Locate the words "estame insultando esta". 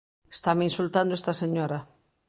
0.35-1.33